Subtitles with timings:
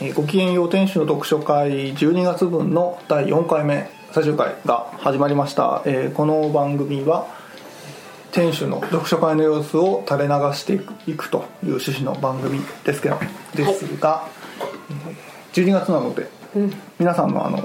[0.00, 7.26] えーごきげんよう天使の読書会12月分の第4回目最終回が始まりました、えーこの番組は
[8.32, 10.74] 店主の読書会の様子を垂れ流して
[11.10, 13.18] いくという趣旨の番組ですけど
[13.54, 14.26] ですが、
[14.90, 16.28] えー12月なので、
[16.98, 17.58] 皆さんのあの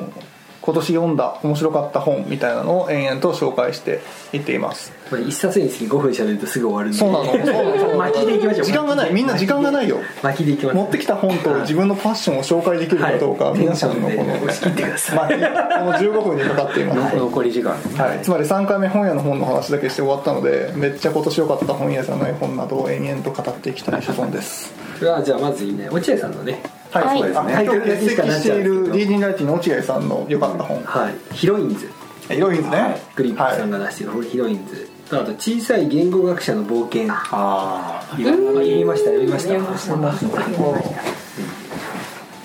[0.68, 4.02] 今年読んだ面白かった本みたいなのを延々と紹介して
[4.34, 4.92] いっています。
[5.10, 6.98] これ一冊につき5分喋るとすぐ終わるんで。
[6.98, 8.66] そうなのそうなの巻きでいきましょう。
[8.66, 9.14] 時間がない。
[9.14, 10.00] みんな時間がないよ。
[10.22, 10.76] 巻きでいきます。
[10.76, 13.60] 持ってきた本と自分のパッションを紹介できるかどうか、はい。
[13.60, 17.72] 皆さんのこのまあこの15分にかかっています、残り時間。
[17.72, 24.74] はい、つまり3回目本屋の本の話だけして終わったのでめっちゃ今年良かった本屋じゃない本などを延々と語っていきたい所存です。
[25.00, 25.88] それはじゃあまずいいね。
[25.90, 26.62] 落合さんのね
[27.06, 27.54] はい、そうですね。
[27.56, 30.84] あ今日欠席しているリーディングライティの落合さんの良かった本。
[30.84, 31.16] はい。
[31.36, 31.90] ヒロインズ。
[32.30, 34.90] ヒロインズね、グリップさんが出してるヒロインズ。
[35.10, 37.10] とあと小さい言語学者の冒険。
[37.10, 39.96] ああ読みました読みました読みました。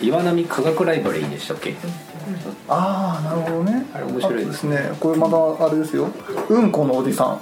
[0.00, 1.74] 岩波科学ライブラリーでしたっけ？
[2.68, 3.86] ああなるほどね。
[3.92, 4.92] あれ面白いですね。
[5.00, 6.08] これまだあれですよ。
[6.48, 7.40] うんこのおじさん。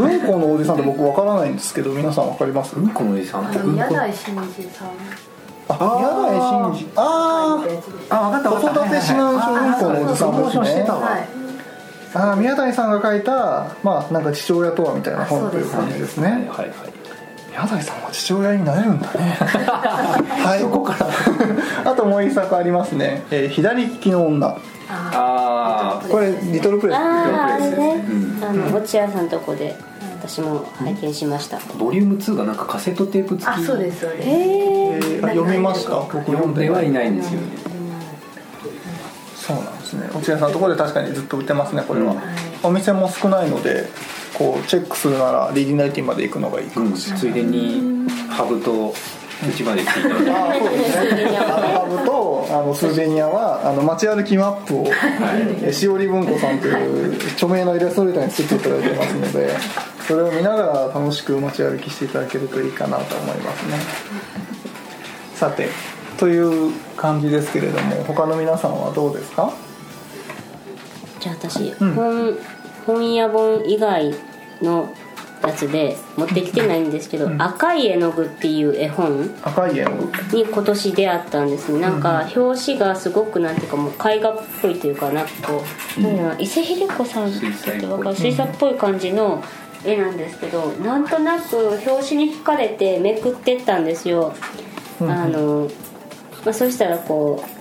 [0.00, 2.76] うんこのおじさんって僕わからないんですけど皆さんわかります？
[2.76, 3.72] うんこのおじさん。
[3.72, 4.88] 宮台真司さん
[5.68, 10.82] あ宮台真司あ書いたやつですあ分か子育て指南書うんこのおじさんですね。
[10.82, 11.44] はい
[12.16, 16.26] ああ宮台さんが書いたまあなんか父親とはみたいな本という感じですね。
[16.28, 16.68] はいはいはい。
[17.50, 19.36] 宮台さんは父親になれるんだね。
[19.40, 20.60] はい。
[20.60, 21.08] そこから。
[21.90, 24.46] あともう一作ありますね「えー左利きの女。
[24.88, 28.44] ああこれリトルプレスあああれね、うん。
[28.44, 29.76] あの落合さんのとこで
[30.28, 34.28] 私も拝見しました、あボリューム2がなんかカセットテープ付きあそうですそうです。
[34.28, 35.90] へええーあ読みました？
[36.00, 37.46] 僕読んで読んではいないんですよね。
[39.36, 40.08] そうなんですね。
[40.14, 42.20] 落合さんのところで確かにずっと売ってますねこれは、うん。
[42.62, 43.88] お店も少ないので
[44.32, 48.94] こうチェックするならリーディングライティンまで行くのがいいかうんもしれない、ついでにハブと
[49.48, 51.26] うちまで来ていただいてああそうですね。
[51.36, 54.86] あのハブとあのスーベニアはあの街歩きマップを、
[55.62, 59.50] えしおり文庫さんという著名なイラストレーターに作っていただいてますので
[60.06, 63.74] それを見ながら楽しく街歩きしていただけるといいかなと思いますね。
[65.34, 65.68] さて
[66.18, 69.52] という感じですけれども他の皆さんはどうですか？
[71.20, 71.94] じゃあ私、うん。
[71.94, 72.38] 本
[72.86, 74.14] 本屋本以外
[74.62, 74.92] の
[75.46, 79.90] やつで持ってきてないんですけど「赤い絵の具」っていう絵本赤い絵の
[80.30, 80.36] 具？
[80.36, 81.80] に今年出会ったんですね。
[81.80, 85.64] なんか表紙がすごくなんていうかもう絵画っぽいというかなんかこ
[85.98, 87.40] う、うな伊勢秀子さんって
[87.80, 88.74] 言わかる水彩っぽい。
[88.84, 89.42] 感じの
[89.84, 94.34] 絵なんですけどなんとなく表紙に惹かれてめくってったんですよ、
[95.00, 95.70] あの、
[96.44, 97.53] まあ、そしたらこう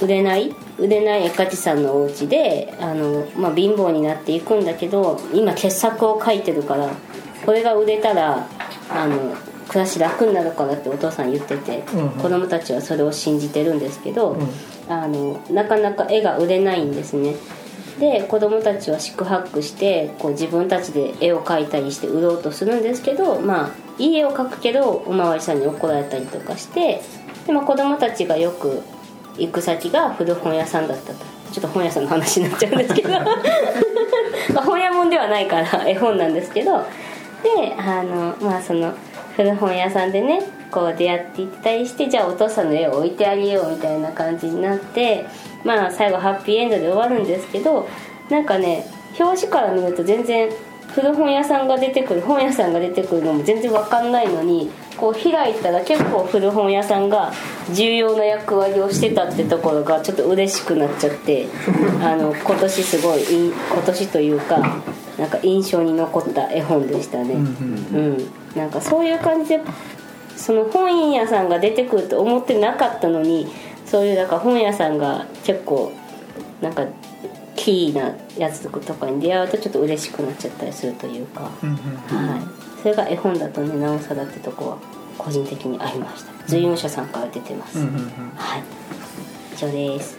[0.00, 6.90] 売れない売れない絵描きさんのお家であの、まあ、貧乏になっていくんだけど今傑作を描いてるから
[7.44, 8.46] これが売れたら
[8.90, 9.34] あの
[9.68, 12.10] 暮らし楽になるからってお父さん言ってて、うんうん。
[12.10, 14.36] 子供たちはそれを信じてるんですけど、
[14.88, 17.36] あのなかなか絵が売れないんですね。
[17.98, 27.02] で子供たちは四苦八苦してこう自分たちで絵を描いたりして売ろうとするんですけどまあいい絵を描くけどおまわりさんに怒られたりとかして
[27.46, 28.82] で、まあ、子供たちがよく
[29.38, 31.24] 行く先が古本屋さんだったと。
[31.52, 33.08] ちょっと本屋さんの話になっちゃうんですけど。
[33.10, 36.84] ま 本屋もんではないから絵本なんですけど。
[37.42, 38.94] であのまあその
[39.36, 45.26] 古本屋さんでねこう出会っていったりしてじゃあお父さんの絵を置いてあげようみたいな感じになって
[45.64, 47.88] まあ最後ハッピーエンドで終わるんですけど
[48.28, 48.84] なんかね
[49.18, 50.50] 表紙から見ると全然
[50.88, 57.32] 古本屋さんが出てくる本屋さんが出てくるのも全然わかんないのにこう開いたら結構古本屋さんが
[57.72, 61.46] 重要な役割をしてたってところがちょっと嬉しくなっちゃって
[62.02, 64.82] あの今年すごいい今年というか
[65.18, 67.34] なんか印象に残った絵本でしたね。
[67.34, 69.60] うん、なんかそういう感じで
[70.36, 73.48] その本屋さんが出てくると思ってなかったのに
[73.84, 75.92] そういうだから本屋さんが結構
[76.60, 76.86] なんか
[77.68, 84.78] キーなやつとかに出会うとちょっと嬉しくなっちゃったりするというか、はい、それが絵本だとねなおさらってとこは
[85.18, 86.32] 個人的にありました。
[86.46, 87.88] 随雲社さんから出てます、はい。
[89.54, 90.16] 以上です。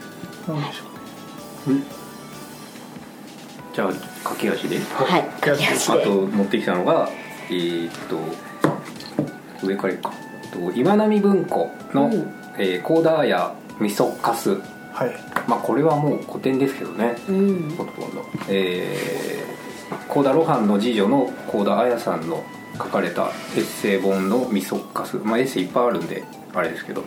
[3.74, 3.92] じゃあ
[4.22, 4.78] 駆け足で？
[4.78, 6.02] はい駆け足で。
[6.02, 7.08] あと持ってきたのが
[7.48, 7.92] えーっ
[9.60, 10.12] と上からいくか。
[10.52, 14.56] と岩波文庫のうん「えーコーダーやみそかす」
[14.92, 15.10] はい。
[15.46, 17.16] まあこれはもう古典ですけどね。
[17.28, 17.74] うん。
[17.76, 18.24] ほとんど。
[18.48, 22.44] えー、コーダ・ロハンの次女のコーダ・アヤさんの
[22.76, 23.24] 書かれた
[23.56, 27.04] エッセイ本の「みそかす」まあエッセイいっぱいあるんであれですけど。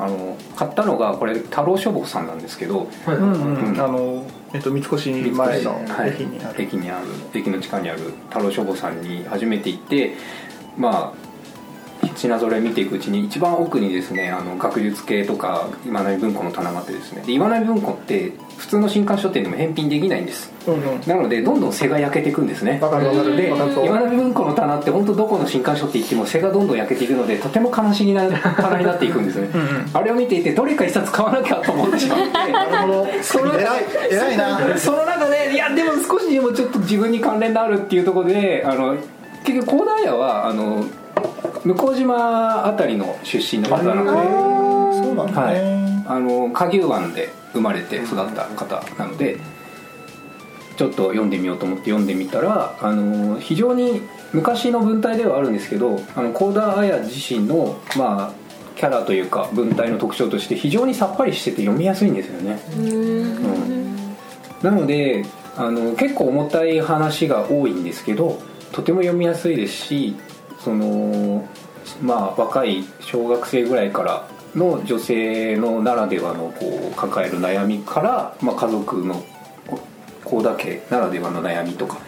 [0.00, 2.86] あの買ったのがこれ太郎書房さんなんですけど。
[3.04, 3.80] はいうんうん、うん。
[3.80, 4.24] あの、
[4.54, 6.10] えっと、三越前のはい。
[6.10, 10.14] 駅にある、駅にある駅の地下にある太郎書房さんに初めて行って
[10.76, 11.27] まあ
[12.18, 17.22] 品揃え見ていくうちに一番奥にですねあの学術系とか今成文庫の棚があってですね。
[17.22, 20.52] で今成文庫って普通の新刊書店でも返品できないんです。
[20.66, 21.00] うんうん。
[21.06, 22.80] なのでどんどん背が焼けていくんですね。
[22.82, 23.36] わかるわかる。
[23.36, 29.46] でわかるそう今成文庫の棚って本当どこの新刊書って行っても背がどんどん焼けていくのでとても悲しげな棚になっていくんですね。
[29.46, 29.90] んうん。
[29.92, 32.00] あれを見ていてどれか一冊買わなきゃと思って。
[32.00, 34.76] しまってその偉い偉いな。
[34.76, 38.96] その中でいやでも少しでもちょっと自分に関連のあるっていうところであの
[39.44, 40.84] 結局高田屋はあの
[41.64, 44.10] 向島あたりの出身の方なので、
[45.06, 45.54] そうなんだはい。
[45.54, 49.38] ね、あの下牛湾で生まれて育った方なので
[50.76, 54.02] ちょっと読んでみようと思って読んでみたらあの非常に
[54.32, 55.98] 昔の文体ではあるんですけど
[56.34, 58.32] 幸田綾自身のまあ
[58.76, 64.16] キャラというか文体の特徴として非常にさっぱりしてて読みやすいんですよね、うん。
[64.62, 65.24] なので
[65.56, 68.40] あの結構重たい話が多いんですけど
[68.70, 70.14] とても読みやすいですし
[70.62, 71.46] その
[72.02, 79.22] まあ若い小学生ぐらいからの女性のならではのこう抱える悩みから、まあ、家族の
[80.24, 81.98] 幸田家ならではの悩みとか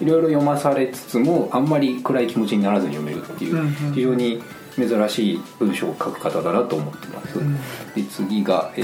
[0.00, 4.42] いろいろ読まされつつもあんまり暗い気持ちにならずに読めるっていう、非常に
[4.76, 7.56] 珍しい文章を書く方だなと思ってます、ん。
[7.94, 8.82] で次が、え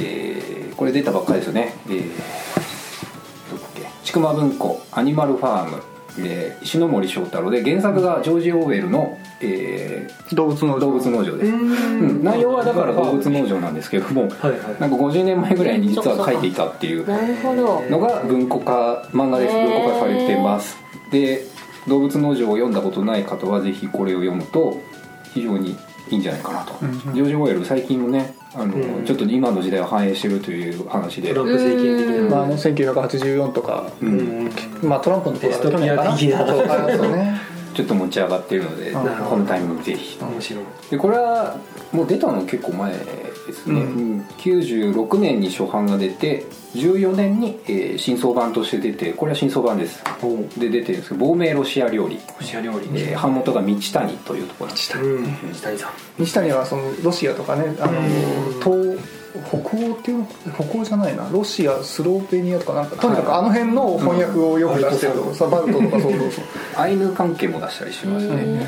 [0.70, 2.08] ーこれ出たばっかりですよね、えー
[3.50, 3.88] どこだっけ？
[4.04, 5.82] 千曲文庫「アニマルファーム」
[6.16, 12.22] で石ノ森章太郎で原作がジョージ・オーウェルの、え動物のー動物農場です、うん。
[12.22, 14.60] 内容はだから動物農場なんですけどもはいはい。
[14.80, 17.82] なんか50年前ぐらいに実は書いていたっていうなるほど。
[17.88, 20.76] のが文庫化漫画です文庫化されてます。
[21.10, 21.44] で
[21.88, 24.80] 動物農場を読んだことない方はぜひこれを読むと
[25.32, 25.76] 非常に
[26.10, 26.98] いいんじゃないかなと、うんうん。
[26.98, 29.04] ジョージ・オーウェル最近もねあの、うん。
[29.04, 31.32] ちょっと今の時代を反映してるという話で。
[31.34, 32.36] トランプ政権的な。
[32.36, 34.46] まあね1984とか、ううん。
[34.46, 34.50] ん
[34.82, 40.18] まあトランプの頃デストピア去年的なかなそうあそうねちょっと持ち上がってるので、このタイミングぜひ。
[40.22, 40.64] 面白い。
[40.90, 41.56] でこれは
[41.92, 44.20] もう出たの結構前ですね、うんうん。
[44.38, 50.02] 96年に初版が出て14年に、えー新装版として出てこれは新装版です。
[50.58, 52.88] で出てるんですけど亡命ロシア料理、ロシア料理。
[52.94, 55.24] えー版元が道谷というところなんですうん。
[55.52, 55.90] 西谷さん。
[56.18, 58.00] 西谷はそのロシアとかねあの
[58.62, 58.98] 東
[59.44, 61.28] 北欧っていうの北欧じゃないな。
[61.30, 65.12] ロシアスローペニアとかなんかとにかくあの辺の翻訳をよく出してる。
[65.14, 66.12] とさバルトとかそう。
[66.12, 66.44] そうそう
[66.76, 68.66] アイヌ関係も出したりしますね、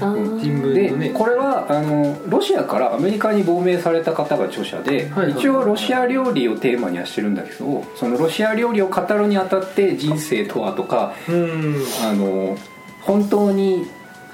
[0.74, 5.32] でねこれはあのロシアからアメリカに亡命された方が著者で、はいはい。
[5.32, 11.76] 一応ロシア料理をテーマにはしてるんだけどそのロシア料理を語るにあたって人生とはとかうん。
[12.02, 12.56] あの
[13.02, 13.86] 本当に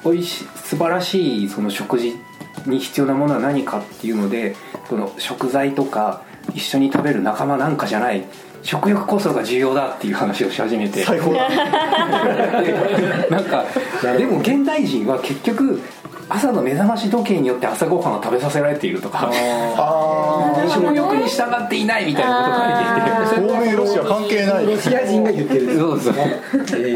[0.04, 2.16] 美味しい素晴らしいその食事
[2.66, 4.54] に必要なものは何かっていうので
[4.90, 6.22] その食材とか
[6.52, 8.24] 一緒に食べる仲間なんかじゃない
[8.62, 11.04] 食欲こそが重要だっていう話をし始めて。
[11.04, 11.48] 最高だ。
[13.30, 13.64] なんか
[14.18, 15.80] でも現代人は結局
[16.28, 23.52] 朝の目覚まし時計によって朝ごはんを食べさせられているとかあ食欲に従っていないみたいなこと書いていて。
[23.52, 24.66] あ亡命ロシア関係ない。
[24.66, 25.78] ロシア人が言ってる。
[25.78, 26.14] そうそう。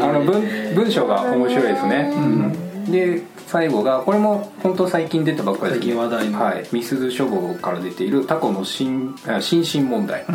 [0.01, 6.41] あの文文章が面白いですね、うんで最後がこれも本当最近出たばっかりです最近話題の。
[6.41, 10.25] はい、ミスズ書房から出ているタコの心身問題、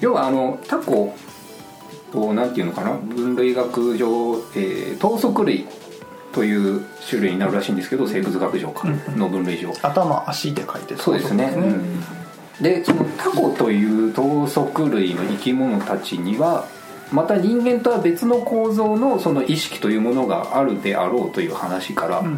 [0.00, 1.14] 要はあのタコ
[2.14, 2.92] をなんていうのかな？
[2.92, 5.66] 分類学上、えー頭足類
[6.32, 8.88] という種類になるらしいんですけど生物学上か。
[9.16, 12.00] の分類上、頭足って書いてそうですね、うん。
[12.62, 16.66] でそのタコという頭足類の生き物たちには
[17.12, 22.32] また人間とは別の構造のその意識というものがあるであろうという話から、んうん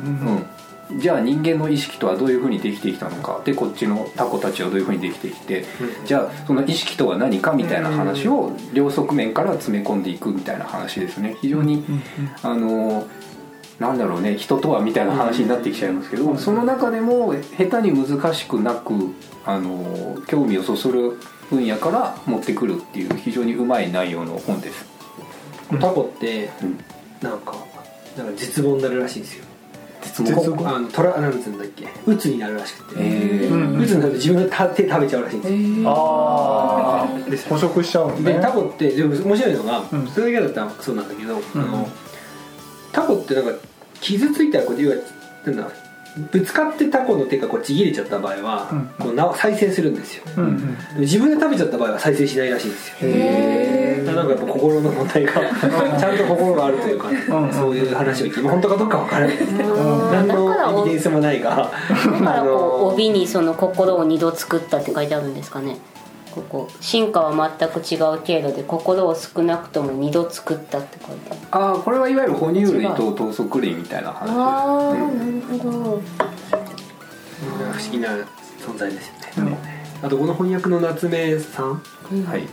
[0.93, 1.01] うん。
[1.01, 5.65] じゃあ人間の意識とはどういうふうにできてきたのかでこっちのタコたちはどういうふうにできてきて、
[6.05, 11.37] じゃあその意識とは何かみたいな話を両側面から詰め込んでいくみたいな話ですね。
[11.41, 11.85] 非常に、
[12.43, 13.07] あの
[13.79, 18.93] なんだろうね人とはみたいな話になってきちゃいますけど、その中でも下手に難しくなく
[19.45, 21.19] あの興味をそそる
[21.53, 24.87] 分野から持ってくるっていう非常にうまい内容の本です、
[25.81, 26.79] タコってうん、
[27.21, 27.55] なんか
[28.17, 29.45] なんか絶望になるらしいんですよ。
[30.03, 31.87] 絶絶望望あのトラなんつうんだっけ？
[32.07, 32.97] 鬱になるらしくて。
[32.99, 33.51] えー。
[33.51, 33.81] うん。
[33.81, 35.91] 鬱になると自分が手食べちゃうらしいんですよ。
[35.91, 37.09] ああ
[37.49, 38.33] 捕食しちゃうんね。
[38.33, 40.09] でタコってでも面白いのが、うん。
[40.09, 41.43] それだけだったらそうなんだけど、ん。
[41.55, 41.89] あの
[42.93, 43.53] タコってなんか
[44.01, 44.97] 傷ついたらこう要は
[45.47, 45.71] なんだ
[46.31, 48.87] ぶつかってタコの手がこうちぎれちゃった場合は、うん。
[48.99, 50.45] こうな再生するんですよ、うん
[50.97, 51.01] うん。
[51.01, 52.97] 自分で食べちゃった場合は再生しないらしいんですよ。
[53.01, 57.53] へだからなんかやっぱ心の問題がちゃんと心があるというか、んうん。
[57.53, 59.37] そういう話を聞いて、まあ本当かどうかわからない。
[59.37, 60.13] ですねうん。
[60.13, 65.79] 何だからおのエビデンスもないがだからこう帯にその心を二度作ったって書いてあるんですかね
[66.35, 66.69] ここ。
[66.81, 71.41] 進化は全く違う経路で心を少なくとも二度作ったって書いてある。
[71.51, 75.81] ああこれはいわゆる哺乳類と頭足類みたいな話ああねなるほど。
[77.73, 78.09] 不思議な
[78.61, 79.09] 存在です
[79.39, 79.57] よね、
[80.03, 81.75] あとこの翻訳の夏目さん。
[82.27, 82.49] はい。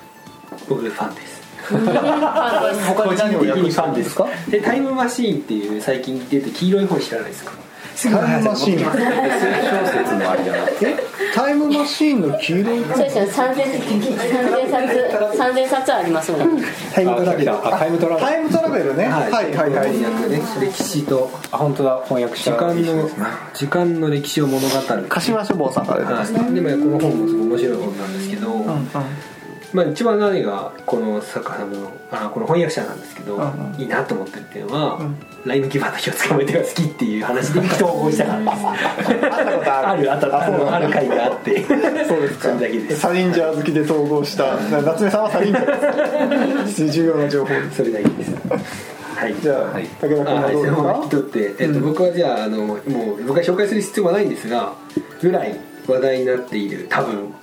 [0.67, 1.39] 僕ファンです。
[1.69, 4.25] 他に何を訳したんですか？
[4.50, 7.51] でタイムマシーンっていう最近出て黄色い本知らないですか？
[8.07, 8.79] タイムマシーン。
[8.79, 10.65] 小説もありじゃな。
[10.67, 16.61] くてタイムマシーンの黄色いそうですよ3000 3000冊3000冊ありますもん
[16.93, 23.09] タイムトラベルあタイムトラベルタイムトラベルねはいはいはい翻訳ね歴史とあ本当だ翻訳した時間の
[23.53, 28.87] 時間の歴史を物語る柏書房さんから出てますねはい、でもこの本もすごい面白い本なんですけど、うんうん
[29.71, 33.79] まあ、一番何がこの作家さんのあこの翻訳者なんですけど、うんうん。
[33.79, 35.15] いいなと思ってるっていうのは、ん。
[35.45, 40.89] ライムキーパーの日を捕まえてが好きっていう話で人を応じたからですあるあったあのある。
[40.89, 41.63] 回があって。
[41.63, 41.75] そ
[42.17, 42.49] うですか。
[42.49, 42.99] それだけです。
[42.99, 46.89] サリンジャー好きで統合した夏目さんはサリンジャーです。
[46.89, 48.31] 重要な情報それだけです。
[49.15, 49.35] はい。
[49.39, 49.83] じゃあはい。
[49.85, 51.07] 武田君あはどうですか？
[51.09, 54.73] 取って、えっと、僕はじゃああのもう僕が紹介する必要はないんですが
[55.21, 55.55] ぐらい
[55.88, 57.33] 話題になっている多分、うん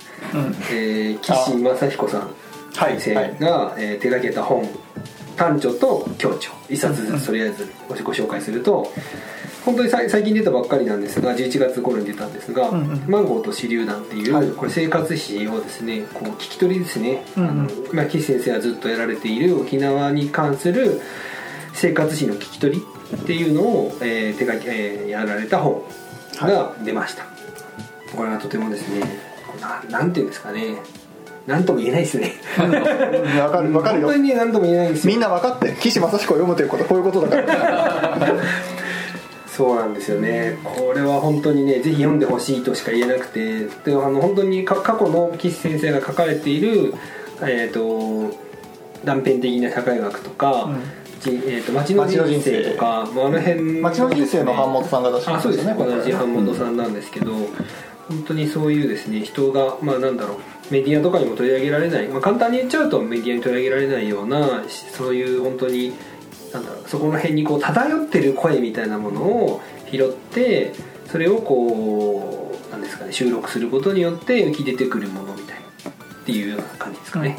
[0.71, 2.29] えー、岸正彦さん
[2.75, 4.67] はい先生が、えー手掛けた本
[5.35, 8.91] 「短調と強調」一冊ずつとりあえずごご紹介すると
[9.65, 13.03] 本当にさい最近出たばっかりなんですが11月頃に出たんですが「うんうん。
[13.07, 14.47] マンゴーと手榴弾」っていう、はい。
[14.47, 17.49] これ生活史をですねこう聞き取りですね、うんうん。
[17.49, 21.01] あのまあ、岸先生がずっとやられている沖縄に関する
[21.73, 22.83] 生活史の聞き取り
[23.15, 25.83] っていうのを、えー手がけ、えーやられた本
[26.41, 27.25] が出ました、
[28.15, 30.77] これがとてもですねななんていうんですかね。
[31.47, 32.33] なんとも言えないですね。
[32.59, 32.71] うん
[33.39, 34.07] わかるわかるよ。
[34.07, 35.13] 本当にね何とも言えないんですよ。
[35.13, 38.17] みんな分かって岸正彦を読むということこういうことだから。
[39.47, 40.59] そうなんですよね。
[40.63, 43.65] これは本当にねぜひ読んでほしいとしか言えなくて。
[43.85, 46.93] であの本当にか過去の岸先生が書かれている
[47.41, 48.31] えっ、と
[49.05, 50.81] 断片的な社会学とか、うん。
[51.19, 55.65] じえー、と町の人生とかまああの辺町の人生の版元さんが出してあそうです。
[55.65, 55.75] ね。
[55.77, 57.31] 同じ版元さんなんですけど、
[58.07, 60.37] 本当にそういうですね人がまあなんだろう
[60.71, 65.93] メディアとかにも取り上げられない、まあ、簡単に言っちゃうとメディアに取り上げられないようなしそういう本当に
[66.53, 69.61] なんだろうそこの辺にこう漂ってる声みたいなものを
[69.91, 70.73] 拾って
[71.07, 75.67] それをこうなんですかね収録することによって浮き出てくるものみたいな
[76.27, 77.37] っていうような感じですかね、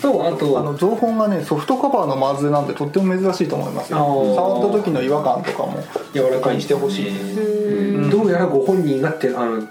[0.00, 3.98] とあとあの造本がねソフトカバーのマズなんでとっても珍しいと思いますよ。
[4.34, 5.84] 触った時の違和感とかも
[6.14, 8.10] 柔らかいにしてほしいうん。
[8.10, 9.68] どうやらご本人がってあの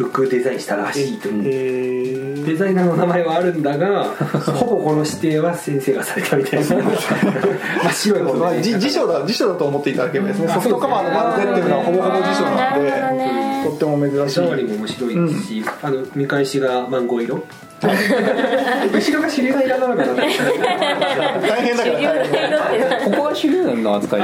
[0.00, 2.42] ブックデザインしたらしいという。
[2.42, 4.04] へデザイナーの名前はあるんだが
[4.56, 6.66] ほぼこの指定は先生がされたみたいな。
[6.66, 10.48] 真っ白いまあ、本で、じ辞書だ辞書だと思っていただければですね。
[10.48, 14.34] ソフトカバーのマズっていうのはほぼほぼ辞書なんとっても珍しい。
[14.34, 17.42] 触りも面白いですし、あの見返しがマンゴー色。
[17.80, 20.14] 後ろがシリが色なのかな。
[20.14, 20.30] 大
[21.62, 24.22] 変だから大変ここが手榴弾の扱い。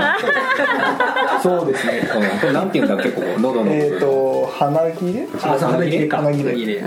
[1.43, 2.09] そうですね。
[2.15, 3.73] うんこれなんていうんだっけここ喉の。
[3.73, 6.19] えっ、と鼻切れあそう花切れか。
[6.19, 6.83] 花切れれ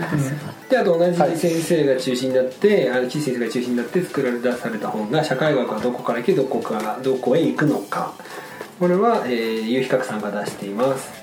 [0.70, 0.78] で。
[0.78, 8.14] あと同じ先生が中心になって、あの岸先生が中心になって作られ出された本が「社会学はどこから来てどこからどこへ行くのか」
[8.80, 11.19] これは、えー、有比較さんが出しています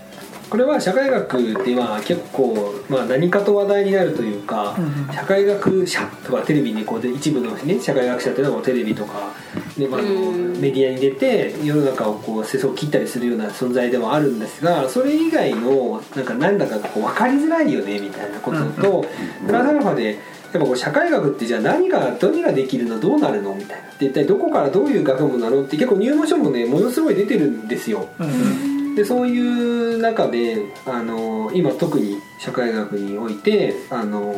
[0.48, 4.76] これは社会学ってまあ結構、まあ、何かと話題になるというか、
[5.12, 9.32] 社会学者とかテレビにこうで一部の、ね、社会学者というのはテレビとか、
[9.76, 19.04] ねまあ、メディアに出て世の中をこう世相を切ったりするような存在ではあるんですがそれ以外のなんかなんだかがこう分かりづらいよねみたいなことと、
[19.46, 20.16] プラスアルファでやっ
[20.52, 23.86] ぱこう社会学ってじゃあ何が何ができるのどうなるのみたいな。
[23.98, 28.08] で一体どこからどういう学問なのって結構入門書もねものすごい出てるんですよ。
[28.20, 34.32] うんでそういう中であの今特に社会学においてあの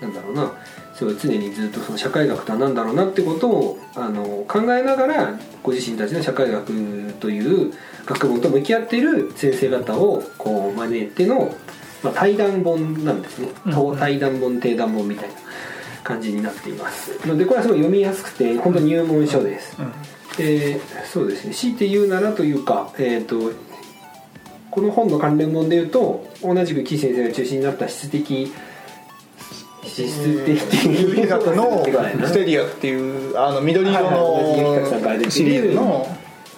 [0.00, 0.52] なんだろうな
[0.94, 7.72] すごい常にずっとその社会学とは何だろうなってことをあの考えながらご自身たちの社会学という
[8.06, 11.52] 学問と向き合っている先生方をこう招いての、
[12.04, 13.98] まあ、対談本なんですね、うん。
[13.98, 15.34] 対談本定談本みたいな。
[16.02, 17.26] 感じになっています。
[17.26, 19.92] のでこれはすごい読みやすくて本当に入門書です、うん。
[20.36, 21.54] でそうですね。
[21.54, 23.52] 強いて言うならというか、えー、と
[24.72, 28.50] この本の関連本で言うと同じく岸先生が中心になった質的
[29.84, 31.84] 質的有比学の
[32.26, 36.06] ステリアっていうあの緑色のシリーズの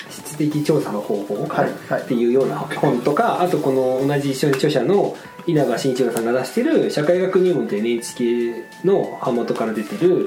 [0.09, 10.27] 質的調査の方法っていうような本とかあとこの同じ一緒に著者の稲葉慎一郎さんが出してる「社会学入門」という NHK の版元から出てる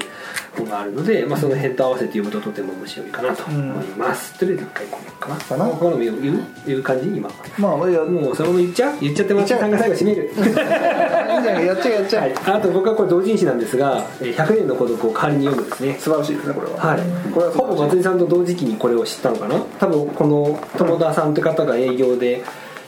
[0.55, 5.36] 本があるので、まあ、その辺と合わせて読むととても面白いかなと思います、とりあえず一回これかな。
[5.36, 7.29] かなここの言う言う言う感じ今。
[7.57, 8.97] まあもうそのまま言っちゃう？
[9.01, 15.97] 言っちゃって松田さんが最後締めるじゃないやっちゃえやっちゃえ、はい、あと僕はこれ同人誌なんですが「えー100年の孤独」を代わりに読むんですね。
[16.00, 16.77] 素晴らしいですねこれは。
[16.77, 17.00] はい、
[17.31, 19.59] これはほぼ松井さんと同時期にこれを知ったのかな？
[19.79, 22.43] 多分この友田さんという方が営業で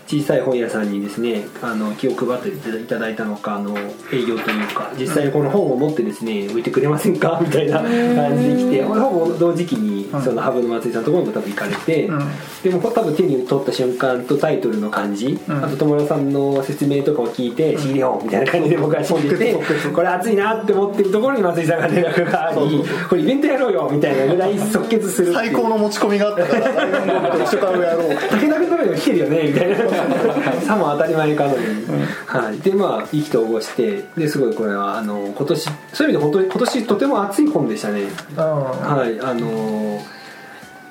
[0.09, 3.77] 小さい本屋さんにですねあの気を配っていただいたのかあの
[4.11, 7.37] 営業というか実際にこの本を持ってですね置いてくれませんか？
[7.45, 8.95] みたいな感じで来てほ
[9.27, 12.19] ぼ同時期にそのハブの松井さんのところにも多分行かれて、うん。
[12.63, 15.63] でも多分手に取った瞬間とタイトルの感じ、うん。
[15.63, 27.13] あと友田さんの説明とかを聞いて CD 本みたいな感じで僕は信じて即決即決これ熱いなって思ってるところに松井さんが連絡がありこれイベントやろうよみたいなぐらい即決する最高の持ち込みがあったから大学の
[27.45, 28.09] 読書会をやろう。
[28.09, 29.75] 武田君のにも来てるよねみたいな
[30.65, 38.03] さも当たり前かのように、はい、でまあ意気投合してですごいこれはあの今年そういう意味で本当に今年とても熱い本でしたね。
[38.35, 39.19] はい。
[39.21, 40.01] あの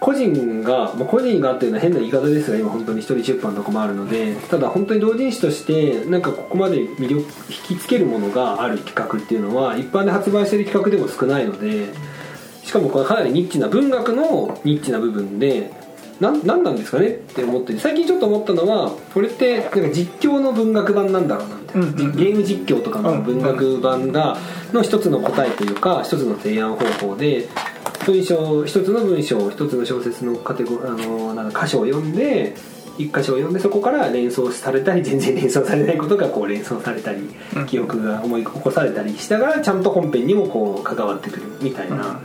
[0.00, 4.34] 個人が、まあ、個人がっていうのは変な言い方ですが今本当に一人出版とかもあるので。
[4.48, 7.20] ただ本当に同人誌としてなんかここまで魅力
[7.70, 11.88] 引きつけるものがある企画っていうのは一般で発売してる企画でも少ないので
[12.68, 15.72] しかもこれかなりニッチな文学のニッチな部分で
[16.20, 17.10] なんなんなんですかね？
[17.10, 22.16] って思って最近ちょっと思ったのはこれってなんか実況の文学版なんだろうなみたいな、うんうんうん。
[22.16, 24.36] ゲーム実況とかの文学版が
[24.72, 27.48] の一つの答えというか一つの提案方法で
[28.04, 32.56] 文章一つの文章一つの小説のカテゴあのなんか箇所を読んで
[32.96, 37.66] 一箇所を読んでそこから連想されたり全然連想されないことがこう連想されたりうん。
[37.66, 42.20] 記憶が思い起こされたりしながらちゃんと本編にもこう関わってくるみたいな、そういう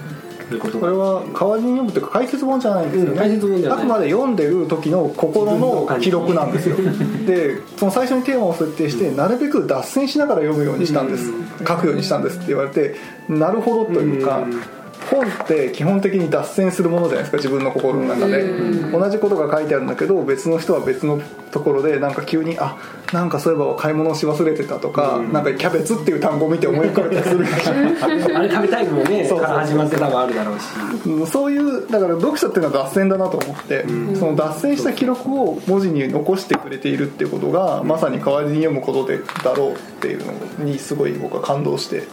[0.59, 6.75] これは代わりに読むというか解説本じゃないんですよね、うん解説本じゃあくまで読んでる時の心の記録なんですよ。
[7.25, 11.31] でその最初にテーマを設定してなるべく脱線しながら読むようにしたんです、
[11.67, 12.95] 書くようにしたんですって言われて
[13.29, 14.82] なるほどというか、うん
[15.13, 18.43] 本って基本的に脱線するものじゃないですか自分の心の中で。
[18.91, 22.77] 同じことが書いてあるんだけど別の人は別のところでなんか急にあ
[23.13, 27.45] なんかそういえば買い物をし忘れてたとか、なんかキャベツっていう単語を見て思い浮かべたりする
[28.35, 29.23] あれ食べたいのもね。
[29.25, 30.63] そうから始まって多分あるだろうし。
[31.05, 31.27] うん。
[31.27, 40.21] そういうだから読者っていうのは脱線だなと思って、その脱線した記録を文字に残してくれているっていうことが、まさに代わりに読むことでだろうっていう
[40.57, 42.03] のにすごい僕は感動して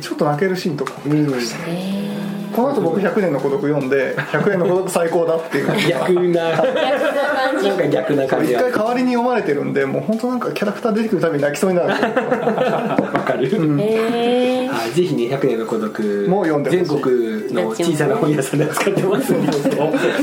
[0.00, 1.26] ちょっと泣けるシーンとかうん。
[2.52, 5.66] この後僕100年の孤独読んで100年の孤独最高だっていう。
[5.88, 6.50] 逆な。
[6.52, 6.76] 逆な
[7.46, 7.68] 感じ。
[7.68, 11.88] なんか逆な感じが一回代わりに読まれてるんでもう本当なんかキャラクター出てくるたびに泣きそうになる。
[11.88, 11.96] わ
[13.26, 16.26] かる、へえはい、ぜひね100年の孤独。
[16.28, 16.84] もう読んでほしい。
[16.84, 19.32] 全国の小さな本屋さんで扱ってます。
[19.32, 19.50] の で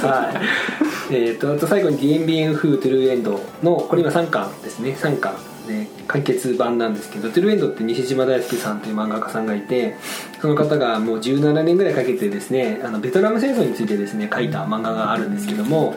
[0.07, 1.15] はい。
[1.15, 4.97] えー、とあと最後に「DMBN 風トゥルーエンド」のこれ今3巻ですね。
[4.99, 5.33] 3巻
[5.67, 9.95] で完結版なんですけどトゥルーエンドって西島大輔さんという漫画家さんがいて
[10.41, 15.95] その方がもう17年ぐらいかけてですねあのベトナム戦争についてですね書いた漫画があるんですけども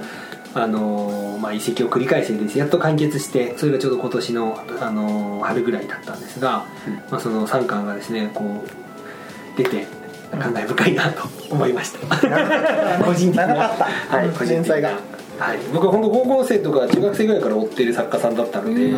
[0.55, 6.65] あのまあ、遺跡を繰り返してですねやっと完結してそれがちょうど今年の、あの春ぐらいだったんですが、
[7.11, 9.87] まあ、その3巻がですねこう出て
[10.31, 11.99] 感慨深いなと思いました。
[13.05, 13.47] 個人的な。
[13.47, 14.99] はい、個人が
[15.39, 18.95] はい、僕は本当高校生とか中学生ぐらいから追ってる作家さんだったので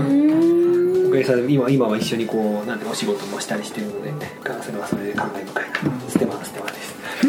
[1.08, 4.12] おかげさまで今今は一緒にこうなんてお仕事もしたりしてるので
[4.62, 6.00] それはそれで感慨深いな。
[6.08, 6.94] ステマステマです。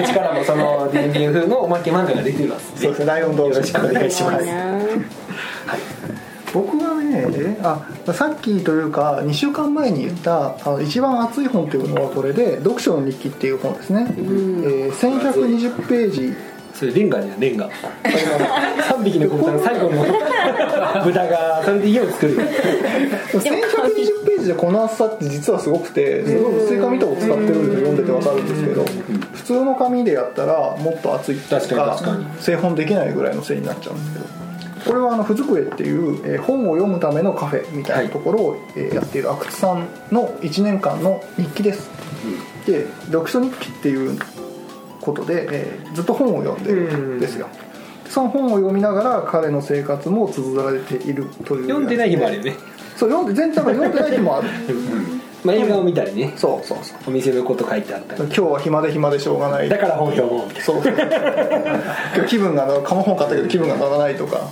[0.00, 3.06] うちからもその DND 風のおまけ漫画が出てるわそうですね。
[3.06, 4.50] ライオン同士よろしくお願いしますはい。
[6.52, 16.34] 僕はねえあさっきというか2週間前に言ったあの一番熱い本というのはこれで「読書の日記」っていう本ですね、えー1120ページ
[16.74, 20.04] それレンガじゃんレンガ3匹の子豚の最後の。
[21.04, 22.36] 豚がそれで家を作る。
[22.36, 28.46] 1120ページでこの厚さって実はすごくてすごい薄い紙とかを使ってるんで読んでて分かるん。
[28.48, 28.84] ですけど
[29.32, 32.26] 普通の紙でやったらもっと厚い確かに確かに。
[32.40, 34.40] 製本できないぐらいの線になっちゃうんですけど
[34.86, 41.90] これはあの「ふずくえ」っていう、えー本を読むためのカフェみたいなところを、えーやっている阿久津さんの1年間の日記です、
[42.66, 44.18] で読書日記っていう
[45.00, 47.20] ことで、えーずっと本を読んでるん。
[47.20, 47.48] ですよ、
[48.08, 52.56] その本を読みながら彼の生活も綴られているという読んでない日もあるよね、
[52.96, 54.48] そう読んで全然読んでない日もある。
[55.42, 56.34] まあ、映画を見たりね。
[56.36, 56.98] そうそうそう。
[57.06, 58.22] お店のこと書いてあったり。
[58.24, 59.70] 今日は暇で暇でしょうがない。
[59.70, 60.64] だから本読もうみたいな。
[60.64, 60.82] そう。
[60.82, 64.50] そう今日気分が乗ら紙本買ったけど気分が乗らないとか。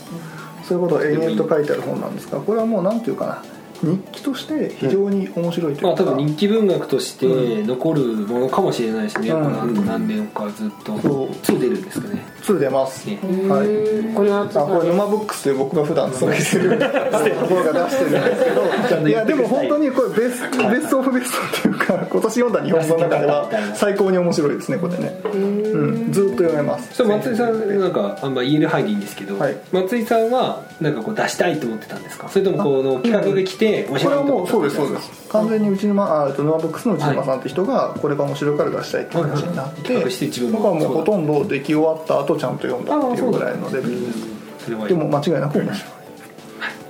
[0.68, 3.42] そういうことを延々と書いてある本なんですがこれはもうなんていうかな
[3.82, 9.44] 日記として非常に面白いというか、まあ多分人気文学として残るものかもしれないしね、うん。
[9.44, 11.28] この後何年かずっとそう。
[11.28, 12.24] 2出るんですかね。
[12.42, 13.18] 2出ます、ね。
[13.48, 14.14] はい。
[14.14, 19.08] この厚あこれ沼ブックスで僕が普段勤めてるところが出してるんですけど。
[19.08, 25.20] いやでも本当にこれベストベストオブベストっていうか今年読んだ日本語の中では最高に面白いですねこれね。
[25.24, 26.94] うんずっと読めます。
[26.94, 29.56] それ松井さんなんかあんま言える範囲でいいんですけど、はい。
[29.72, 32.28] 松井さんはなんかこう出したいと思ってたんですか？
[32.28, 35.28] それともこの企画が来て面これはいもうそうですそうです。
[35.28, 44.12] 完全に内沼あえっと沼ブックスの内沼さんって人がこれが面白いから出したいって話になって企画して自分も僕はもうほとんど出来終わった後ちゃんと読んだっていうぐらいのレベルで。
[44.12, 45.98] すでも間違いなく面白い。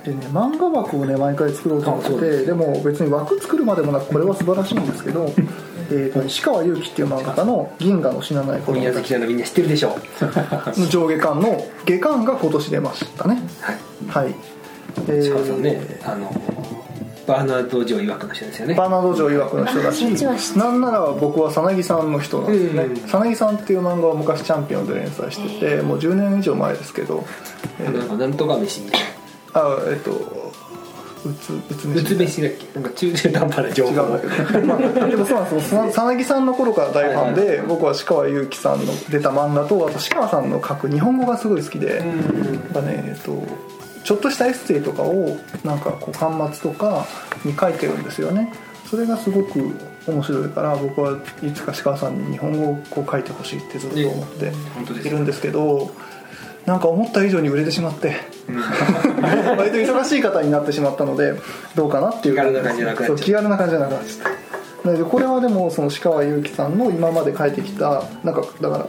[0.05, 5.31] でね漫画枠をね毎回作ろうと思っててでも別に枠作るまでもなくこれは素晴らしいんですけど
[5.91, 9.97] えーと石川祐希っていう漫画家の「銀河の死なない子供宮たち崎なのみんな知ってるでしょ。
[10.77, 13.43] う の上下巻の下巻が今年出ましたね。
[13.61, 13.77] はい。
[14.09, 14.35] はい
[15.09, 15.81] え石川さんね。
[16.05, 16.33] あの
[17.27, 18.75] バーナード・ジョー曰くの人ですよね。
[18.75, 20.05] バーナード・ジョー曰くの人だし
[20.57, 22.83] なんなら僕はさなぎさんの人なんですね。
[22.85, 27.27] うんさなぎさんっていう漫画を昔チャンピオンで連載しててもう10年以上前ですけど、
[27.81, 28.81] えーなんかなんとか飯。
[28.81, 29.07] みたいな
[29.61, 32.81] あえっとうつうつうつ飯だっけ？
[32.81, 35.83] なんか中中途半端な情報違うんだけど、まあ、でもそうなんですよ。
[35.89, 42.05] ささなぎさんの頃から大ファンで、僕は鹿川祐希さんの出た漫画とあと鹿川さんの書く日本語がすごい好きで、やっ
[42.73, 43.33] ぱねえっと
[44.09, 47.07] ちょっとしたエッセイとかをなんかこう巻末とか
[47.45, 48.51] に書いてるんですよね。
[48.87, 55.91] それがすごく面白いから僕はいつか鹿川さんに日本語をこう書いてほしいってずっと思っているんですけど
[56.65, 58.17] なんか思った以上に売れてしまって
[59.59, 61.35] 割と忙しい方になってしまったので
[61.75, 62.35] どうかなっていう。
[62.35, 64.33] 気軽な感じじゃなくなっ気軽な感じじゃなくなっちゃっ
[64.85, 64.89] た。
[64.89, 68.87] なのでこれはでもその鹿川祐希さんの今まで書いてきたなんかだから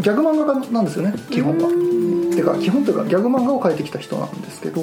[0.00, 1.68] ギャグ漫画家なんですよね基本が
[2.34, 4.80] てか基本というかギャグ漫画を描いてきた人なんですけど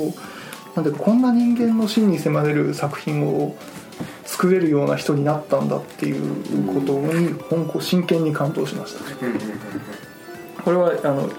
[0.75, 3.55] なんでこんな人間の真に迫れる作品を
[4.25, 10.63] 作れるような人になったんだっていうことに本当真剣に感動しました。
[10.63, 11.29] これはあの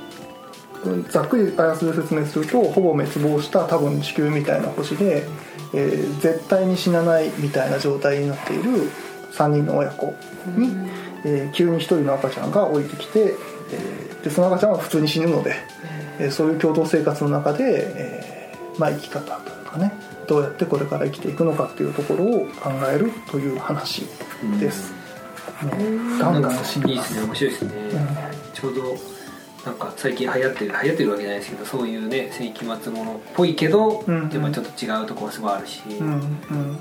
[1.10, 5.26] ざっくりあらすじを説明するとほぼ滅亡した多分地球みたいな星で、
[5.74, 8.90] えー絶対に死なないみたいな状態になっている
[9.32, 10.06] 3人の親子
[10.56, 10.70] に、
[11.24, 13.34] えー急に1人の赤ちゃんが降りてきて、
[13.72, 15.54] えーでその赤ちゃんは普通に死ぬので、
[16.18, 16.30] えー。
[16.30, 17.64] そういう共同生活の中で、
[17.96, 19.92] えーまあ、生き方というかね
[20.28, 24.06] どうやってこれから生きていくのかっていうところを考えるという話
[24.58, 24.92] です。
[25.62, 27.14] もうガンガン死にます。
[27.14, 27.22] いいですね。
[27.22, 27.72] 面白いですね、
[28.54, 28.82] ちょうど
[29.64, 34.28] なんか最近流行ってる流行ってるわけじゃないですけどそういうね世紀末ものっぽいけど、うん。
[34.28, 36.78] でもちょっと違うところがすごいあるし、うんうん。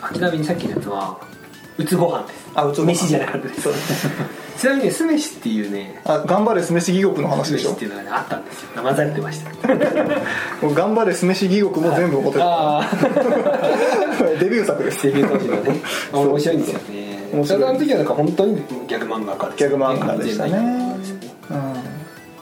[0.00, 1.20] あちなみにさっきのやつは
[1.76, 2.50] うつご飯です。
[2.54, 2.92] あうつご飯。
[2.92, 3.68] 飯じゃなかったです
[4.58, 7.70] ちなみにね酢飯っていうねあ頑張れ酢飯義国の話酢でしょ？
[7.70, 8.68] 飯っていうのがねあったんですよ。
[8.82, 9.50] 混ざってました。
[10.66, 12.44] も う頑張れ酢飯義国も全部持ってる、
[14.40, 15.06] デビュー作です。
[15.06, 15.80] デビュー当時のね。
[16.12, 17.28] 面白いんですよね。
[17.32, 18.56] 面白いあの時はなんか本当に
[18.88, 20.50] ギャグ漫画家ですよギャグ漫画でしたね。
[20.52, 20.96] ね。
[21.50, 21.72] うん。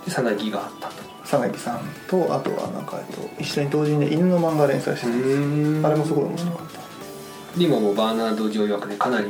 [0.04, 0.94] でさなぎがあったと。
[1.22, 7.58] 佐々木さんとあとはなんか、えっと、一緒に同時にね犬の漫画連載してたんあれもすごい面白かった。
[7.58, 9.26] で今もバーナード・ジョー曰くねかなり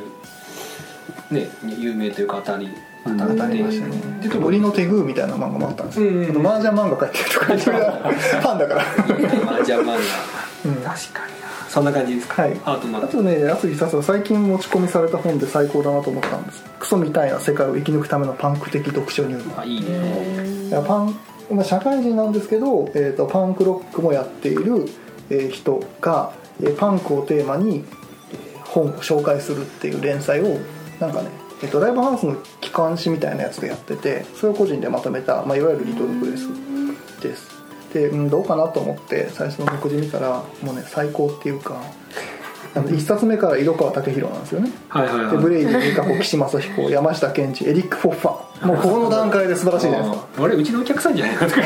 [1.30, 2.68] ね有名というか当たり
[3.04, 4.20] 当たりましたね。
[4.22, 8.84] でと森の手グーみたいな漫画もあったんですよ、うんうん麻雀漫画描いてるとか言ってるファンだから。
[8.84, 11.46] マージャン漫画、うん確かにな。
[11.68, 12.52] そんな感じですか、はい。
[12.64, 13.04] アート漫画。
[13.04, 16.64] あとね安木さん最近持ち込みされた本で最高だなと思ったんです。
[16.80, 20.68] クソみたいな世界を生き抜くためのパンク的読書入門あいいね。
[20.68, 21.16] いやパン
[21.50, 24.86] まあ社会人なんですけど、えー、とパンクロックもやっている、
[25.30, 27.84] えー人が、えーパンクをテーマに、
[28.32, 30.58] えー本を紹介するっていう連載を
[31.00, 31.28] なんかね、
[31.62, 36.48] えー、とライブハウスの機関誌みたいなやつでやっててそれを個人でまとめた、まあ、いわゆるリトルプレス
[37.20, 37.48] です。
[37.92, 41.80] で、うん、どうかなと思って最初の目次見たらもうね最高っていうか
[42.74, 44.70] あの1冊目から色川武大なんですよね。
[44.90, 45.30] はいはいはい。
[45.30, 48.66] でブレイディ、みかこ、岸正彦、 山下賢二、エリック・ホッファー。
[48.66, 50.26] もうここの段階で素晴らしいじゃないですか。
[50.38, 51.60] ああれうちのお客さんじゃないかでしょ？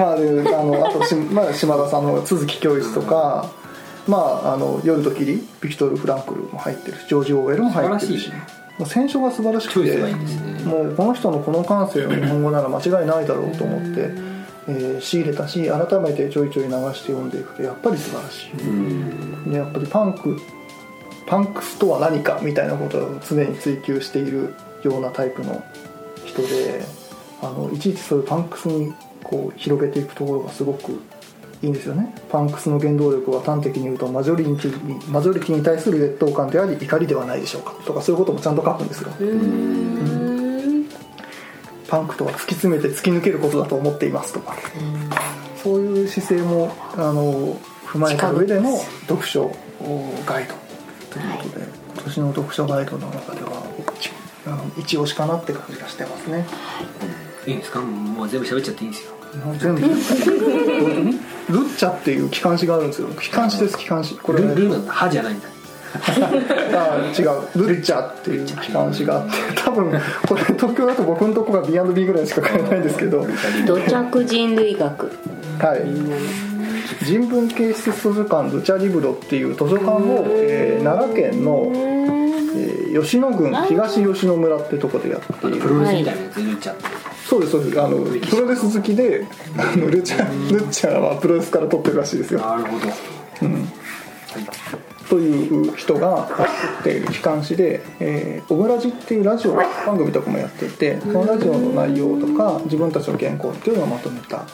[0.00, 3.46] まあであのあとし、まあ、島田さんの都築教一とか、
[4.08, 8.06] まああの夜と霧ビクトル・フランクルも入ってるしジョージ・オーウェルも入ってるし。
[8.06, 8.58] 素晴らしいね。
[8.78, 10.14] もう選書が素晴らしくてね。
[10.64, 14.38] もうこの人のこの感性の日本語なら間違いないだろうと思って、えー
[15.00, 18.50] 仕入れたし改めてちょいちょい流して読んでいくとやっぱり素晴らし
[19.46, 20.38] い、でやっぱりパンク
[21.26, 25.64] パンクスとは何かみたいなことを常に追求しているようなタイプの
[26.24, 26.84] 人で
[27.42, 28.92] あのいちいちそういうパンクスに
[29.22, 31.00] こう広げていくところがすごく
[31.62, 32.14] いいんですよね。
[32.30, 37.72] パンクスの原動力は端的に言うとマジョリティにマジョリティに対する劣等感であり怒りではないでしょうか。
[37.84, 39.10] とかそういうこともちゃんと書くんですよ
[41.88, 44.54] パンクとは突き詰めて突き抜けることだと思っていますとか。
[45.62, 48.76] そういう姿勢もあの踏まえた上での
[49.08, 49.50] 読書
[50.26, 50.54] ガイド
[51.10, 53.50] ということで、今年の読書ガイドの中では
[54.78, 56.46] 一押しかなって感じがしてますね。
[57.46, 57.80] いいんですか？
[57.80, 59.14] もう全部喋っちゃっていいんですよ。
[59.58, 59.80] 全部
[61.50, 63.08] ルッチャっていう機関誌があるんですよ。
[63.08, 65.48] 機関誌です機関誌これ、ね、ルルーなんだ歯じゃないんだ。
[66.74, 67.66] あ違う。
[67.66, 69.32] ルッチャっていう機関誌があって
[69.64, 69.90] 多分
[70.26, 73.26] これ東京だと僕のとこが B&B ぐらいしか買えないんですけど。
[73.66, 75.06] 土着人類学。
[75.58, 77.04] はい。
[77.04, 85.56] 人文系施設図書館ルチャリブロっていう図書館を、えー奈良県のえー吉野郡東吉野村ってとこでやっている。
[85.58, 86.84] プロレスみたいなやつルッチャって
[87.28, 87.80] そうですそうです。
[87.82, 89.26] あのプロレス好きで
[89.58, 92.40] あのルチャルッチャーはプロレスから取ってるらしいですよ。
[92.40, 92.86] なるほど。
[95.10, 96.46] という人が作っ
[96.84, 104.46] ている機関誌で「えーオムラジ」っていうラジオ番組とかもやっていてそのラジオの内容とか自分たちの原稿っていうのをまとめた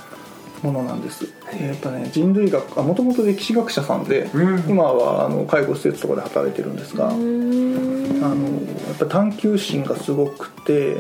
[0.63, 1.27] ものなんです。
[1.53, 4.65] えっ、とね人類学もともと歴史学者さんで、うん。
[4.69, 10.97] 今はあの介護施設とかで働いてるんですが、あのやっぱ探求心がすごくて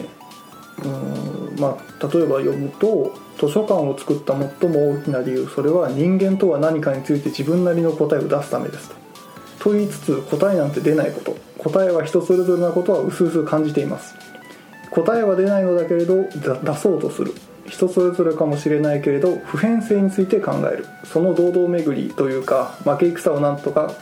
[0.82, 8.96] うんまあ、例えば読むと図書館を作った最も大きな理由それは人間とは何かについて自分なりの答えを出すためですと。
[9.60, 11.36] と言いつつ答えなんて出ないこと。
[11.58, 14.14] 答えは人それぞれなことは薄々感じています。
[14.90, 17.32] 答えは出ないのだけれど出そうとする。
[17.66, 20.86] 人それぞれかもしれないけれど普遍性について考える。
[21.04, 23.92] その堂々巡りというか負け戦をなんとか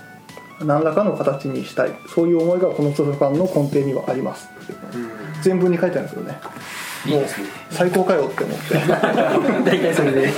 [0.65, 1.93] 何らかの形にしたい。
[2.15, 4.49] そういう思いがこの図書館の根底にはあります。
[5.43, 6.39] 全文に書いてあるんですよね。
[7.05, 7.49] いいですね。
[7.71, 8.75] 最高かよって思って。
[9.69, 10.33] 大体それで。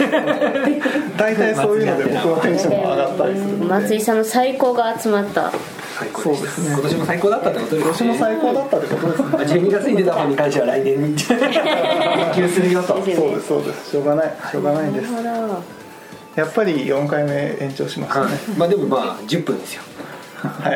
[1.17, 5.53] 大体そういうので僕のテンションが上がったりする松井さんの最高が集まった。
[5.99, 6.71] 最高でしたそうですね。
[6.73, 7.85] 今年も最高だったってことですね。
[7.85, 9.29] 今年も最高だったってことですね。
[9.31, 11.15] まあ12月に出た本に関しては来年に。
[11.15, 12.61] 研究す。
[12.63, 12.95] るよと。
[12.95, 13.49] ですよねそうです。
[13.49, 13.91] そうです。
[13.91, 14.33] しょうがない。
[14.51, 15.13] しょうがないんです。
[16.35, 18.27] やっぱり4回目延長しましたね。
[18.27, 18.35] はい。
[18.57, 19.83] まあでもまあ10分ですよ
[20.49, 20.75] は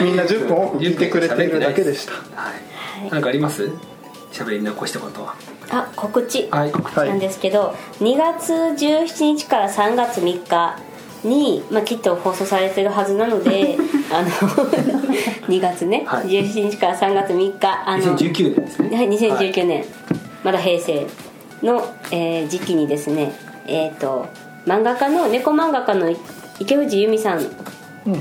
[0.00, 0.04] い。
[0.04, 2.52] みんな10分多く聞いてくれているだけでしたは
[3.06, 3.10] い。
[3.10, 3.70] なんかあります？
[4.32, 5.34] 喋り残したことは。
[5.70, 6.48] あ告知。
[6.50, 6.72] はい。
[7.08, 10.78] なんですけど、2月17日から3月3日
[11.22, 13.76] に、まあ、きっと放送されてるはずなので
[14.12, 14.28] あの
[15.48, 16.26] 2月ね、はい。
[16.26, 18.96] 17日から3月3日あの2019年ですね。
[18.96, 19.84] はい、2019年、
[20.42, 21.06] まだ平成
[21.62, 23.32] の、えー時期にですね
[23.66, 24.26] えっ、と
[24.66, 26.10] 漫画家の猫漫画家の
[26.58, 27.40] 池藤由美さん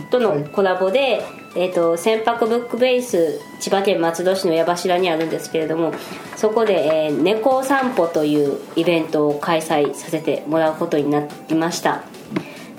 [0.09, 1.23] とのコラボで、
[1.55, 5.93] えー、と船舶ブックベース千葉県松戸市の矢柱にあるんですけれども
[6.35, 12.03] そこで、えー猫散歩というイベントを開催させてもらうことになりました。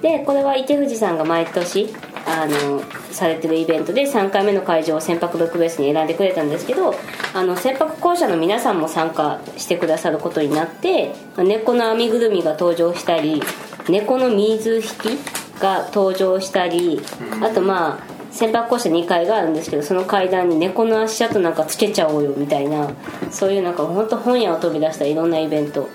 [0.03, 1.89] でこれは池藤さんが毎年
[2.27, 6.95] あのされてるイベントで3回目の会場を船舶ブックベースに選んでくれたんですけど
[7.33, 13.43] あの船舶公社の皆さんも参加してくださることになって猫の編みぐるみが登場したり
[13.89, 17.01] 猫の水引きが登場したり
[17.43, 22.91] あとまあ船舶公社2階があるんですけどその階段に猫の足跡なんかつけちゃおうよみたいな
[23.31, 25.89] そういうなんか本当本屋を飛び出したいろんなイベント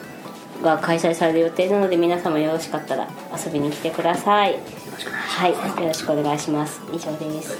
[0.64, 4.60] が開催される予定なので皆様よろしかったら遊びに来てください。
[5.02, 6.82] はいよろしくお願いします。
[6.94, 7.58] 以上です。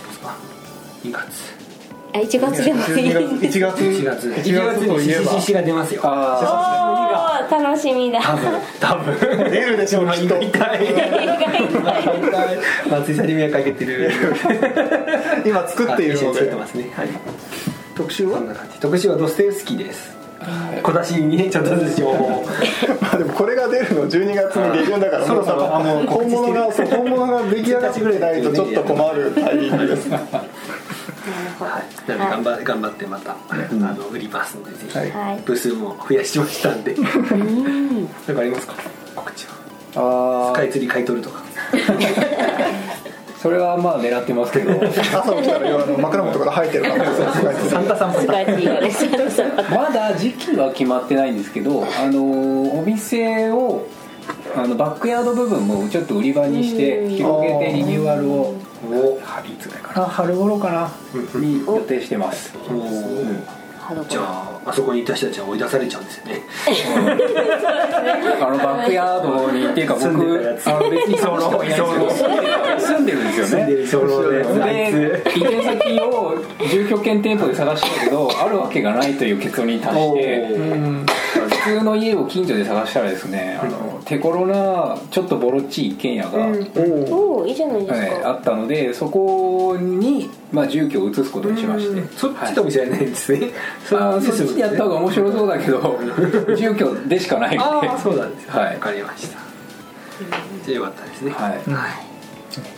[1.04, 1.69] 2月
[2.12, 5.32] あ1月でもいい1月1月1月1 1月月といえにば。
[5.34, 10.94] CCC が出ますよおー楽しみだ多分多分出るでしょうきっと痛い
[12.90, 14.12] 松井さんに迷惑かけてる
[15.46, 17.10] 今作っているので作ってますねはい
[17.96, 18.40] 特集は
[18.80, 20.18] 特集はドステウスキーです
[20.82, 22.46] 小出しにねちょっとずつ情報を
[23.02, 30.20] まあでもこれが出るの12月の下旬だからそろそろもう多分もう本物が本物が出来上がってないとちょっと困るタイミングですね
[31.60, 33.56] はい、なので頑張頑張ってまた、あ
[33.94, 34.88] の売りますのでぜ
[35.38, 36.96] ひ、部数も増やしましたんで。
[36.96, 38.76] なんかありますか？
[39.16, 39.46] 告知
[39.96, 40.52] は。
[40.52, 41.44] あスカイツリー買い取るとか。
[43.42, 44.72] それはまあ狙ってますけど。
[44.72, 47.06] 朝起きたらあの枕元から生えてるから。
[47.70, 52.22] サンタさんまだ時期は決まってないんですけどあの
[52.80, 53.88] お店を
[54.56, 58.56] あのバックヤード部分もちょっと売り場にして広げてリニューアルを
[58.92, 59.52] お春い
[59.94, 60.92] かあ春頃かな。
[61.40, 62.54] に予定してます。
[62.56, 66.42] なおハロコじゃああそこにいた人たちは追い出されちゃうんですよね。
[68.40, 70.68] あのバックヤードにっていうか僕住んでたやつ。
[70.70, 71.40] あの別にその
[72.80, 73.86] 住んでるんですよね。
[73.88, 76.38] 住んで移転先を
[76.70, 80.48] 住居兼店舗で探したけどあるわけがないという結論に達して
[81.34, 86.30] 普通の家を近所で探したらですねあの手頃なちょっとボロっちい一軒家が、
[86.76, 92.18] おおいいじゃないですはいあかったのでそこに、まあ、住居を移すことにしまして。
[92.18, 93.52] そっちかもしれないですね、
[93.92, 96.00] あーそっちでやった方が面白そうだけど
[96.56, 97.88] 住居でしかないので。
[97.88, 98.74] ああそうなんですよはい。
[98.74, 99.38] わかりました。
[100.66, 101.32] じゃあよかったですね。
[101.32, 101.62] はい。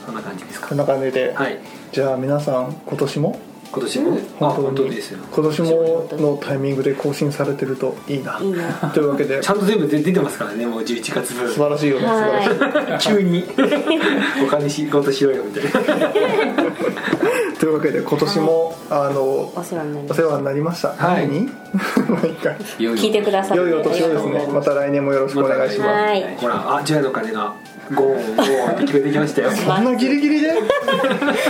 [0.06, 0.68] そんな感じですか。
[0.68, 1.58] こんな感じで、はい。
[1.92, 3.40] じゃあ皆さん今年も
[3.72, 5.20] 今年も、あ本当に本当ですよ。
[5.32, 8.38] 今年ものタイミングで更新されてるといいな。
[8.42, 8.74] いいな。
[8.94, 9.40] というわけで。
[9.42, 11.48] ちゃんと全部出出てますからねもう11月分。
[11.48, 12.08] 素晴らしいよね。
[12.08, 12.32] 素晴
[12.90, 13.10] らしい。
[13.14, 13.46] は急に。
[14.46, 15.72] お金仕事しろよみたいな。
[17.60, 21.28] というわけで今年も、あのいお世話になりますお世話になりました、はい。
[21.28, 21.50] 何？
[22.10, 24.48] 毎回聞いてくださって良いお年をですね。
[24.52, 26.38] また来年もよろしくお願いします、はい。
[26.38, 27.54] ほらあジュアの鐘が
[27.96, 29.52] ゴーンゴーンって聞こえてきましたよ。
[29.52, 30.54] こんなギリギリで？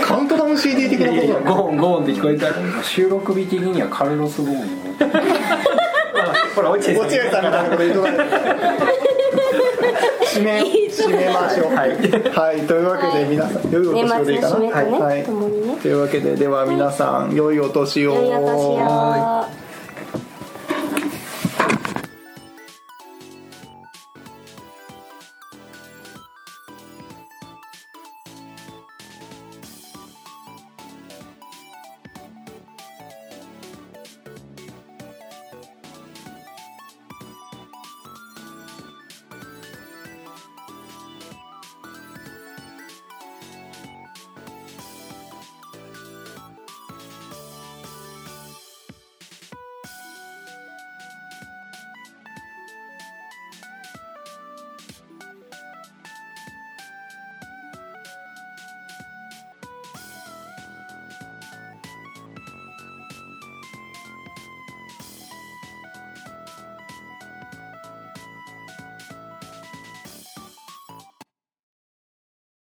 [0.05, 2.51] カウントダウン CD 的なことなのゴーンゴーンって聞こえた。
[2.83, 4.65] 収録日的にはカルロス・ゴーンの
[6.55, 8.09] ほら落合さん落合さんみたいなこと言うとか
[10.33, 16.01] 締め締めましょうはい、はい、というわけで皆さん良いお年年をでいいかなね、はい、共にねという。
[16.01, 17.59] わけででは皆さん良い。
[17.59, 19.60] お年を良いお年を